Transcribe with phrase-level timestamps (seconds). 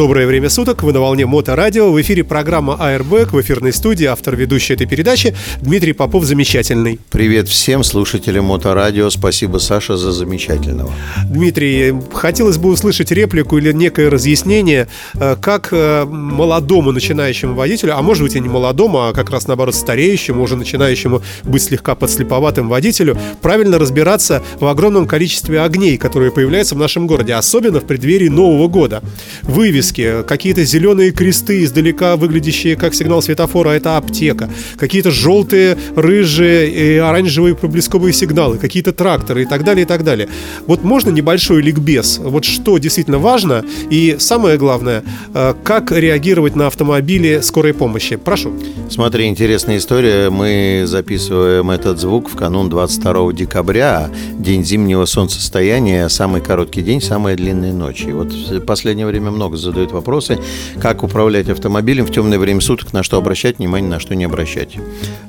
[0.00, 1.92] Доброе время суток, вы на волне Моторадио.
[1.92, 6.98] В эфире программа Airbag, в эфирной студии автор ведущей этой передачи Дмитрий Попов замечательный.
[7.10, 9.10] Привет всем слушателям Моторадио.
[9.10, 10.90] Спасибо, Саша, за замечательного.
[11.26, 18.00] Дмитрий, хотелось бы услышать реплику или некое разъяснение, э, как э, молодому начинающему водителю, а
[18.00, 22.70] может быть и не молодому, а как раз наоборот стареющему, уже начинающему быть слегка подслеповатым
[22.70, 28.28] водителю, правильно разбираться в огромном количестве огней, которые появляются в нашем городе, особенно в преддверии
[28.28, 29.02] Нового года.
[29.42, 36.70] Вывески вывески, какие-то зеленые кресты, издалека выглядящие как сигнал светофора, это аптека, какие-то желтые, рыжие
[36.70, 40.28] и оранжевые проблесковые сигналы, какие-то тракторы и так далее, и так далее.
[40.66, 42.18] Вот можно небольшой ликбез?
[42.18, 45.02] Вот что действительно важно и самое главное,
[45.34, 48.16] э, как реагировать на автомобили скорой помощи?
[48.16, 48.52] Прошу.
[48.88, 50.30] Смотри, интересная история.
[50.30, 57.36] Мы записываем этот звук в канун 22 декабря, день зимнего солнцестояния, самый короткий день, самая
[57.36, 58.02] длинная ночь.
[58.02, 60.38] И вот в последнее время много задают вопросы,
[60.80, 64.76] как управлять автомобилем в темное время суток, на что обращать внимание, на что не обращать.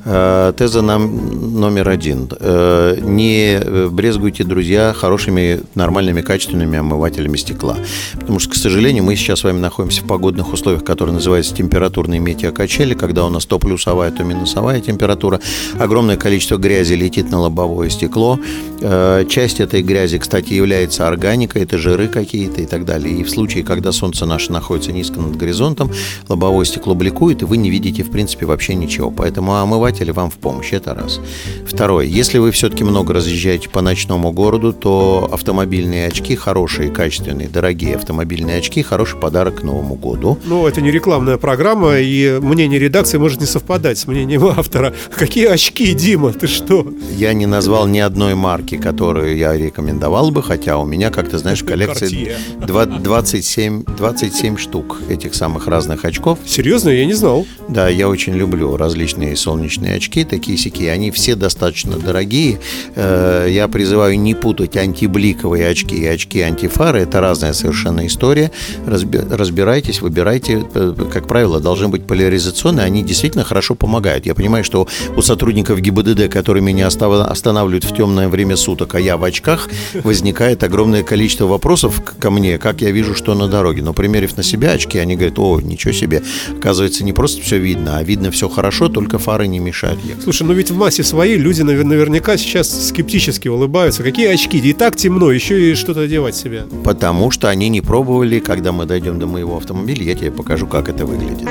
[0.05, 2.29] Э, теза нам номер один.
[2.39, 7.77] Э, не брезгуйте, друзья, хорошими, нормальными, качественными омывателями стекла.
[8.13, 12.19] Потому что, к сожалению, мы сейчас с вами находимся в погодных условиях, которые называются температурные
[12.19, 15.39] метеокачели, когда у нас то плюсовая, то минусовая температура.
[15.79, 18.39] Огромное количество грязи летит на лобовое стекло.
[18.81, 23.19] Э, часть этой грязи, кстати, является органикой, это жиры какие-то и так далее.
[23.19, 25.91] И в случае, когда солнце наше находится низко над горизонтом,
[26.27, 29.11] лобовое стекло бликует, и вы не видите, в принципе, вообще ничего.
[29.11, 30.73] Поэтому омыватели вам в помощь.
[30.73, 31.19] Это раз.
[31.67, 32.05] Второе.
[32.05, 38.57] Если вы все-таки много разъезжаете по ночному городу, то автомобильные очки хорошие, качественные, дорогие автомобильные
[38.57, 40.37] очки хороший подарок к Новому году.
[40.45, 44.93] Ну, это не рекламная программа, и мнение редакции может не совпадать с мнением автора.
[45.15, 46.87] Какие очки, Дима, ты что?
[47.17, 51.37] Я не назвал ни одной марки, которую я рекомендовал бы, хотя у меня, как ты
[51.37, 56.37] знаешь, в коллекции 27, 20 27 штук этих самых разных очков.
[56.45, 56.89] Серьезно?
[56.89, 57.47] Я не знал.
[57.67, 60.83] Да, я очень люблю различные солнечные очки, такие сики.
[60.83, 62.59] Они все достаточно дорогие.
[62.95, 66.99] Э, я призываю не путать антибликовые очки и очки антифары.
[66.99, 68.51] Это разная совершенно история.
[68.85, 70.67] Разбирайтесь, выбирайте.
[70.75, 72.85] Э, как правило, должны быть поляризационные.
[72.85, 74.27] Они действительно хорошо помогают.
[74.27, 79.17] Я понимаю, что у сотрудников ГИБДД, которые меня останавливают в темное время суток, а я
[79.17, 79.67] в очках,
[80.03, 83.81] возникает огромное количество вопросов ко мне, как я вижу, что на дороге.
[83.81, 86.21] Но, примерив на себя очки, они говорят, о, ничего себе.
[86.57, 90.23] Оказывается, не просто все видно, а видно все хорошо, только фары не мешают ехать.
[90.23, 94.03] Слушай, ну ведь в массе своей люди наверняка сейчас скептически улыбаются.
[94.03, 94.57] Какие очки?
[94.57, 96.63] И так темно, еще и что-то одевать себе.
[96.83, 100.89] Потому что они не пробовали, когда мы дойдем до моего автомобиля, я тебе покажу, как
[100.89, 101.47] это выглядит.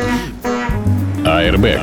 [1.38, 1.80] Airbag.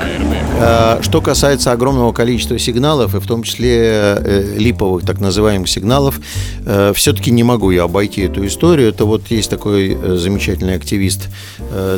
[0.60, 6.20] Э, что касается огромного количества сигналов, и в том числе э, липовых так называемых сигналов,
[6.66, 8.90] э, все-таки не могу я обойти эту историю.
[8.90, 11.30] Это вот есть такой замечательный активист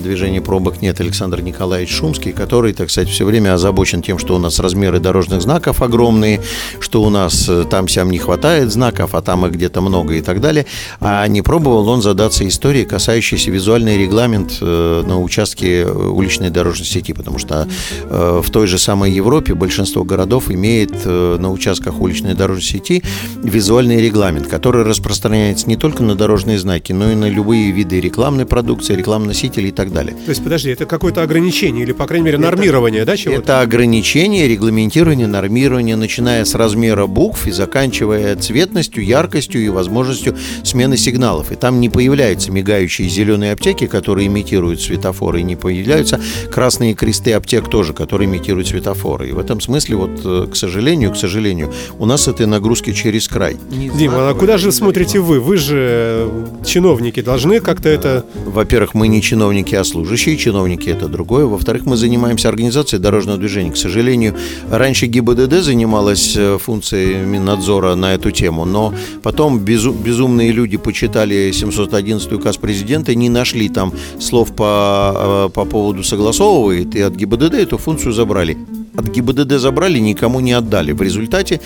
[0.02, 4.40] движения пробок нет Александр Николаевич Шумский, который, так сказать, все время озабочен тем, что у
[4.40, 6.42] нас размеры дорожных знаков огромные,
[6.80, 10.66] что у нас там-сям не хватает знаков, а там их где-то много и так далее.
[11.00, 17.39] А не пробовал он задаться историей, касающейся визуальный регламент на участке уличной дорожной сети, потому
[17.40, 17.68] что
[18.04, 23.04] э, в той же самой Европе большинство городов имеет э, на участках уличной дорожной сети
[23.44, 28.46] визуальный регламент, который распространяется не только на дорожные знаки, но и на любые виды рекламной
[28.46, 30.16] продукции, рекламносителей и так далее.
[30.26, 33.42] То есть, подожди, это какое-то ограничение или, по крайней мере, нормирование, это, да, чего-то?
[33.42, 40.98] Это ограничение, регламентирование, нормирование, начиная с размера букв и заканчивая цветностью, яркостью и возможностью смены
[40.98, 41.52] сигналов.
[41.52, 46.20] И там не появляются мигающие зеленые аптеки, которые имитируют светофоры, и не появляются
[46.52, 49.30] красные кресты и аптек тоже, которые имитируют светофоры.
[49.30, 53.28] И в этом смысле, вот, э, к сожалению, к сожалению, у нас этой нагрузки через
[53.28, 53.58] край.
[53.70, 55.40] Дима, а куда же смотрите вы?
[55.40, 58.26] Вы же э, чиновники, должны как-то это...
[58.46, 60.38] Во-первых, мы не чиновники, а служащие.
[60.38, 61.46] Чиновники– это другое.
[61.46, 63.72] Во-вторых, мы занимаемся организацией дорожного движения.
[63.72, 64.36] К сожалению,
[64.70, 68.94] раньше ГИБДД занималась э, функцией Миннадзора на эту тему, но
[69.24, 76.04] потом безу- безумные люди почитали 711 указ президента, не нашли там слов по, по поводу
[76.04, 78.58] согласовывает, и от ГИБДД эту функцию забрали
[79.00, 80.92] от ГИБДД забрали, никому не отдали.
[80.92, 81.62] В результате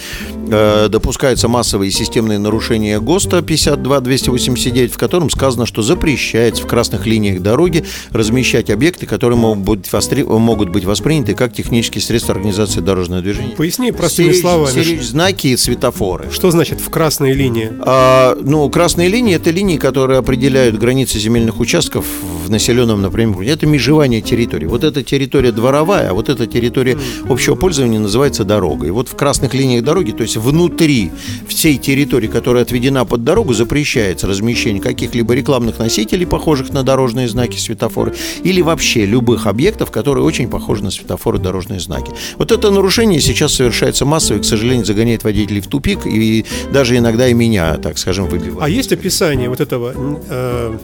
[0.50, 7.42] э, допускаются массовые системные нарушения ГОСТа 52-289, в котором сказано, что запрещается в красных линиях
[7.42, 10.24] дороги размещать объекты, которые могут быть, востри...
[10.24, 13.56] могут быть восприняты как технические средства организации дорожного движения.
[13.56, 14.72] Поясни простыми стеречь, словами.
[14.72, 16.30] Стеречь знаки и светофоры.
[16.32, 17.72] Что значит в красной линии?
[17.82, 22.06] А, ну, красные линии– это линии, которые определяют границы земельных участков
[22.46, 24.66] в населенном, например, это межевание территории.
[24.66, 26.98] Вот эта территория дворовая, а вот эта территория
[27.30, 28.88] общего пользования называется дорога.
[28.88, 31.12] И вот в красных линиях дороги, то есть внутри
[31.48, 37.58] всей территории, которая отведена под дорогу, запрещается размещение каких-либо рекламных носителей, похожих на дорожные знаки,
[37.58, 42.12] светофоры, или вообще любых объектов, которые очень похожи на светофоры, дорожные знаки.
[42.38, 46.98] Вот это нарушение сейчас совершается массово и, к сожалению, загоняет водителей в тупик и даже
[46.98, 48.62] иногда и меня, так скажем, выбивает.
[48.62, 49.94] А есть описание вот этого
[50.30, 50.78] э,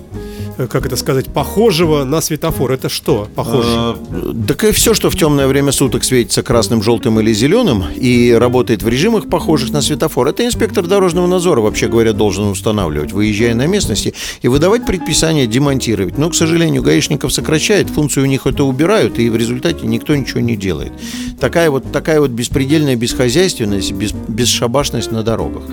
[0.68, 2.72] как это сказать, похожего на светофор.
[2.72, 3.70] Это что похоже?
[3.70, 8.32] А, так и все, что в темное время суток светится красным, желтым или зеленым и
[8.32, 13.56] работает в режимах, похожих на светофор, это инспектор дорожного надзора, вообще говоря, должен устанавливать, выезжая
[13.56, 16.18] на местности и выдавать предписание демонтировать.
[16.18, 20.42] Но, к сожалению, гаишников сокращает, функцию у них это убирают, и в результате никто ничего
[20.42, 20.92] не делает.
[21.40, 25.64] Такая вот, такая вот беспредельная бесхозяйственность, без, бесшабашность на дорогах.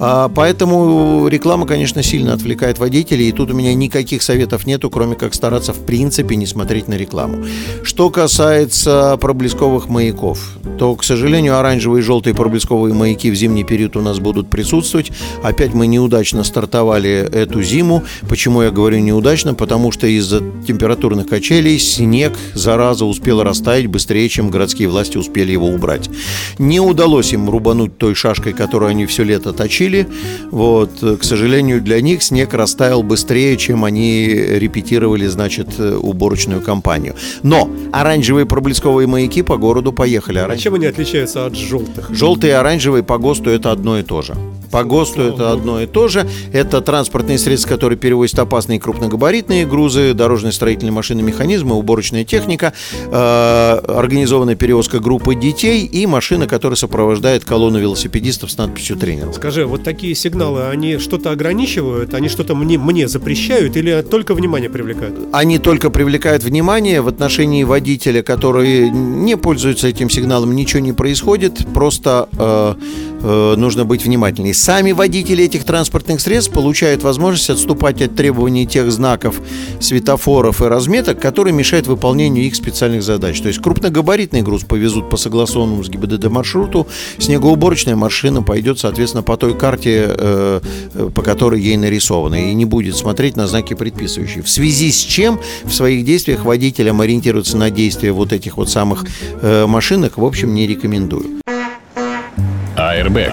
[0.00, 5.14] А, поэтому реклама, конечно, сильно отвлекает водителей, и тут у меня никаких советов нету, кроме
[5.14, 7.46] как стараться в принципе не смотреть на рекламу.
[7.82, 13.96] Что касается проблесковых маяков, то, к сожалению, оранжевые и желтые проблесковые маяки в зимний период
[13.96, 15.12] у нас будут присутствовать.
[15.42, 18.02] Опять мы неудачно стартовали эту зиму.
[18.28, 19.54] Почему я говорю неудачно?
[19.54, 25.68] Потому что из-за температурных качелей снег, зараза, успел растаять быстрее, чем городские власти успели его
[25.68, 26.10] убрать.
[26.58, 30.08] Не удалось им рубануть той шашкой, которую они все лето точили.
[30.50, 37.14] Вот, к сожалению, для них снег растаял быстрее, чем они репетировали, значит, уборочную кампанию.
[37.42, 40.38] Но оранжевые проблесковые маяки по городу поехали.
[40.38, 40.60] Оранж...
[40.60, 42.10] А чем они отличаются от желтых?
[42.10, 44.34] Желтые и оранжевые по ГОСТу это одно и то же.
[44.72, 46.26] По ГОСТу это одно и то же.
[46.50, 52.72] Это транспортные средства, которые перевозят опасные крупногабаритные грузы, дорожные строительные машины, механизмы, уборочная техника,
[53.10, 59.30] э, организованная перевозка группы детей и машина, которая сопровождает колонну велосипедистов с надписью «тренер».
[59.34, 64.70] Скажи, вот такие сигналы, они что-то ограничивают, они что-то мне, мне запрещают или только внимание
[64.70, 65.18] привлекают?
[65.32, 71.66] Они только привлекают внимание в отношении водителя, который не пользуется этим сигналом, ничего не происходит,
[71.74, 72.74] просто э,
[73.22, 74.54] э, нужно быть внимательнее.
[74.54, 79.40] Сами водители этих транспортных средств получают возможность отступать от требований тех знаков,
[79.80, 83.40] светофоров и разметок, которые мешают выполнению их специальных задач.
[83.40, 86.86] То есть крупногабаритный груз повезут по согласованному с ГИБДД маршруту,
[87.18, 90.60] снегоуборочная машина пойдет, соответственно, по той карте, э,
[91.14, 94.42] по которой ей нарисовано, и не будет смотреть на знаки предписывающие.
[94.42, 99.04] В связи с чем в своих действиях водителям ориентироваться на действия вот этих вот самых
[99.40, 101.41] э, машинок, в общем, не рекомендую.
[103.02, 103.32] Airbag.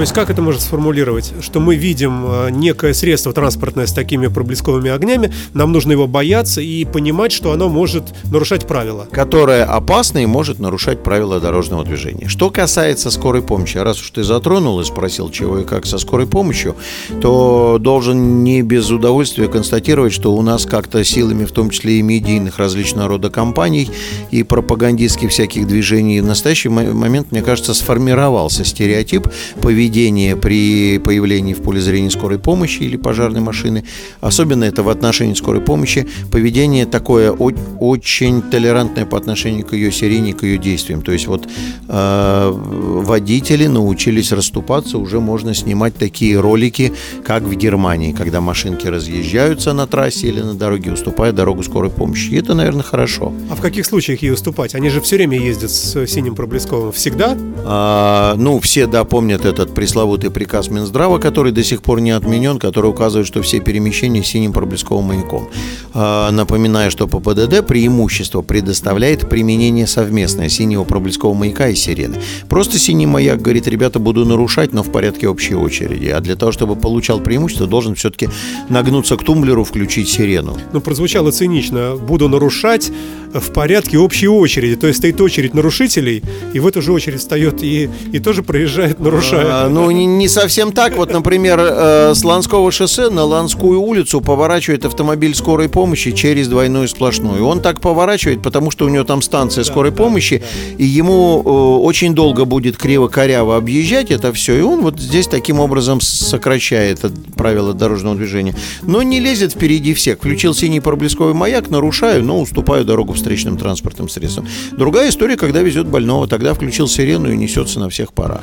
[0.00, 1.34] То есть как это можно сформулировать?
[1.42, 6.62] Что мы видим э, некое средство транспортное с такими проблесковыми огнями, нам нужно его бояться
[6.62, 9.06] и понимать, что оно может нарушать правила.
[9.12, 12.28] Которое опасно и может нарушать правила дорожного движения.
[12.28, 15.98] Что касается скорой помощи, а раз уж ты затронул и спросил, чего и как со
[15.98, 16.76] скорой помощью,
[17.20, 22.02] то должен не без удовольствия констатировать, что у нас как-то силами, в том числе и
[22.02, 23.90] медийных различного рода компаний
[24.30, 29.28] и пропагандистских всяких движений в настоящий момент, мне кажется, сформировался стереотип
[29.60, 33.84] поведения поведение при появлении в поле зрения скорой помощи или пожарной машины.
[34.20, 36.06] Особенно это в отношении скорой помощи.
[36.30, 41.02] Поведение такое очень толерантное по отношению к ее сирене, к ее действиям.
[41.02, 41.48] То есть вот
[41.88, 46.92] э, водители научились расступаться, уже можно снимать такие ролики,
[47.24, 52.30] как в Германии, когда машинки разъезжаются на трассе или на дороге, уступая дорогу скорой помощи.
[52.30, 53.32] И это, наверное, хорошо.
[53.50, 54.74] А в каких случаях ей уступать?
[54.74, 56.92] Они же все время ездят с синим проблесковым.
[56.92, 57.36] Всегда?
[57.64, 62.60] А, ну, все, да, помнят этот пресловутый приказ Минздрава, который до сих пор не отменен,
[62.60, 65.48] который указывает, что все перемещения синим проблесковым маяком.
[65.92, 72.18] А, напоминаю, что по ПДД преимущество предоставляет применение совместное синего проблескового маяка и сирены.
[72.48, 76.06] Просто синий маяк говорит, ребята, буду нарушать, но в порядке общей очереди.
[76.06, 78.28] А для того, чтобы получал преимущество, должен все-таки
[78.68, 80.56] нагнуться к тумблеру, включить сирену.
[80.72, 81.96] Ну, прозвучало цинично.
[81.96, 82.92] Буду нарушать
[83.34, 84.76] в порядке общей очереди.
[84.76, 86.22] То есть стоит очередь нарушителей,
[86.52, 89.46] и в эту же очередь встает и, и тоже проезжает, нарушая.
[89.48, 90.96] А, ну, не, не совсем так.
[90.96, 96.88] Вот, например, э, с Ланского шоссе на Ланскую улицу поворачивает автомобиль скорой помощи через двойную
[96.88, 97.46] сплошную.
[97.46, 100.42] Он так поворачивает, потому что у него там станция скорой помощи,
[100.76, 101.48] и ему э,
[101.86, 107.00] очень долго будет криво-коряво объезжать это все, и он вот здесь таким образом сокращает
[107.36, 108.54] правила дорожного движения.
[108.82, 110.18] Но не лезет впереди всех.
[110.18, 114.46] Включил синий проблесковый маяк, нарушаю, но уступаю дорогу встречным транспортным средствам.
[114.72, 118.42] Другая история, когда везет больного, тогда включил сирену и несется на всех парах.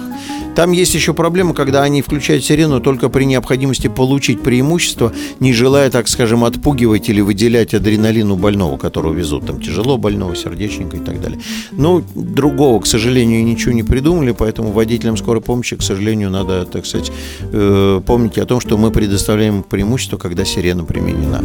[0.55, 5.91] Там есть еще проблема, когда они включают сирену только при необходимости получить преимущество, не желая,
[5.91, 9.45] так скажем, отпугивать или выделять адреналин у больного, которого везут.
[9.45, 11.39] Там тяжело больного, сердечника и так далее.
[11.71, 16.85] Но другого, к сожалению, ничего не придумали, поэтому водителям скорой помощи, к сожалению, надо, так
[16.85, 17.11] сказать,
[17.41, 21.41] э, помнить о том, что мы предоставляем преимущество, когда сирена применена.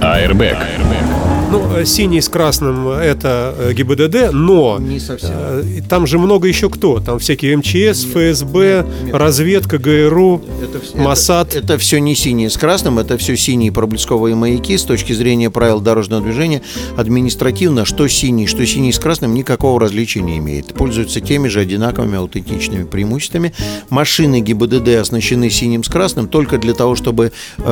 [0.00, 0.58] Airbag.
[0.58, 1.33] Airbag.
[1.54, 5.30] Ну, э, синий с красным это э, ГИБДД, но Не совсем.
[5.32, 6.98] э, там же много еще кто.
[6.98, 11.54] Там всякие МЧС, ФСБ, разведка, ГРУ, Это, вс- Моссад.
[11.54, 14.76] Это, все не синие с красным, это все синие проблесковые маяки.
[14.76, 16.60] С точки зрения правил дорожного движения,
[16.96, 20.74] административно, что синий, что синий с красным, никакого различия не имеет.
[20.74, 23.54] Пользуются теми же одинаковыми аутентичными преимуществами.
[23.90, 27.62] Машины ГИБДД оснащены синим с красным только для того, чтобы э,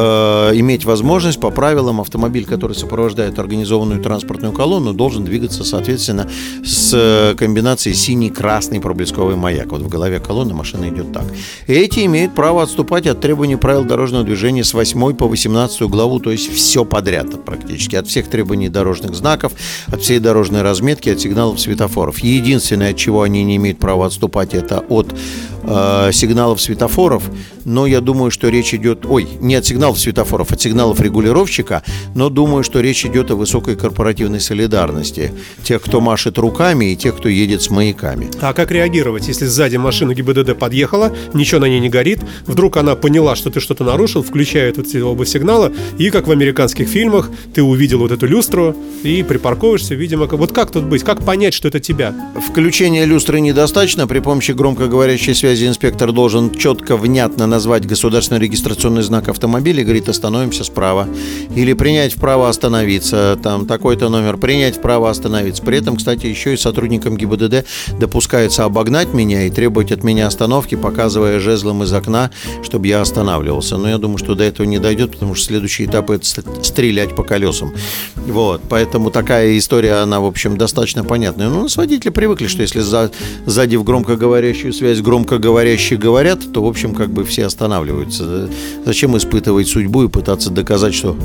[0.54, 3.40] иметь возможность по правилам автомобиль, который сопровождает
[3.72, 6.28] организованную транспортную колонну, должен двигаться, соответственно,
[6.64, 9.72] с э, комбинацией синий-красный проблесковый маяк.
[9.72, 11.24] Вот в голове колонны машина идет так.
[11.66, 16.30] Эти имеют право отступать от требований правил дорожного движения с 8 по 18 главу, то
[16.30, 17.96] есть все подряд практически.
[17.96, 19.52] От всех требований дорожных знаков,
[19.86, 22.18] от всей дорожной разметки, от сигналов светофоров.
[22.18, 25.14] Единственное, от чего они не имеют права отступать, это от
[25.62, 27.22] э, сигналов светофоров.
[27.64, 29.06] Но я думаю, что речь идет...
[29.06, 31.82] Ой, не от сигналов светофоров, от сигналов регулировщика,
[32.14, 35.32] но думаю, что речь идет о высокой корпоративной солидарности.
[35.62, 38.28] Тех, кто машет руками, и тех, кто едет с маяками.
[38.40, 42.96] А как реагировать, если сзади машина ГИБДД подъехала, ничего на ней не горит, вдруг она
[42.96, 47.30] поняла, что ты что-то нарушил, включает вот эти оба сигнала, и как в американских фильмах,
[47.54, 51.68] ты увидел вот эту люстру и припарковываешься, видимо, вот как тут быть, как понять, что
[51.68, 52.14] это тебя?
[52.48, 54.06] Включения люстры недостаточно.
[54.06, 60.08] При помощи громкоговорящей связи инспектор должен четко, внятно назвать государственный регистрационный знак автомобиля и говорит,
[60.08, 61.08] остановимся справа.
[61.54, 65.62] Или принять вправо остановиться, там такой-то номер, принять вправо остановиться.
[65.62, 67.64] При этом, кстати, еще и сотрудникам ГИБДД
[67.98, 72.30] допускается обогнать меня и требовать от меня остановки, показывая жезлом из окна,
[72.62, 73.76] чтобы я останавливался.
[73.76, 77.14] Но я думаю, что до этого не дойдет, потому что следующий этап это ст- стрелять
[77.14, 77.72] по колесам.
[78.16, 81.48] Вот, поэтому такая история, она, в общем, достаточно понятная.
[81.48, 83.10] Ну, у нас водители привыкли, что если за,
[83.46, 88.48] сзади в громкоговорящую связь громкоговорящие говорят, то, в общем, как бы все останавливаются.
[88.84, 91.16] Зачем испытывать судьбу и пытаться доказать, что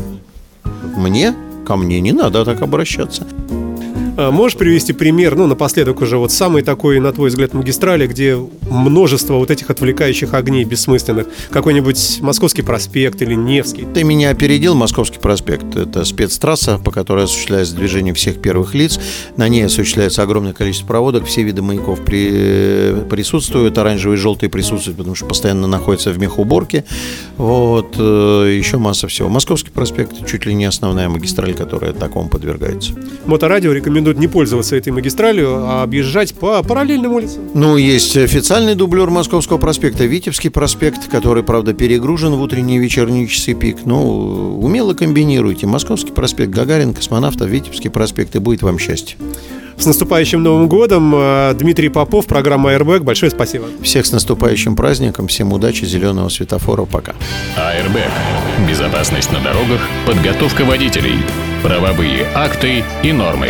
[0.96, 1.36] мне,
[1.68, 3.28] ко мне не надо так обращаться.
[4.18, 8.36] А Можешь привести пример, ну, напоследок уже, вот самый такой, на твой взгляд, магистрали, где
[8.68, 11.28] множество вот этих отвлекающих огней бессмысленных?
[11.52, 13.86] Какой-нибудь Московский проспект или Невский?
[13.94, 15.76] Ты меня опередил, Московский проспект.
[15.76, 19.00] Это спецтрасса, по которой осуществляется движение всех первых лиц.
[19.38, 24.98] На ней осуществляется огромное количество проводок, все виды маяков при- присутствуют, оранжевый и желтый присутствуют,
[24.98, 26.86] потому что постоянно находятся в мехуборке.
[27.38, 29.30] Вот, э, еще масса всего.
[29.30, 32.94] Московский проспект чуть ли не основная магистраль, которая такому подвергается.
[33.26, 33.72] Моторадио
[34.08, 37.42] рекомендует не пользоваться этой магистралью, а объезжать по параллельным улицам.
[37.54, 43.28] Ну, есть официальный дублер Московского проспекта, Витебский проспект, который, правда, перегружен в утренние и вечерние
[43.28, 43.86] часы пик.
[43.86, 45.68] Ну, умело комбинируйте.
[45.68, 49.18] Московский проспект, Гагарин, Космонавтов, Витебский проспект, и будет вам счастье.
[49.78, 51.14] С наступающим Новым годом!
[51.16, 53.02] Э, Дмитрий Попов, программа Airbag.
[53.02, 53.66] Большое спасибо.
[53.84, 57.14] Всех с наступающим праздником, всем удачи, зеленого светофора, пока.
[57.56, 58.10] Airbag.
[58.68, 61.20] Безопасность на дорогах, подготовка водителей,
[61.62, 63.50] правовые акты и нормы.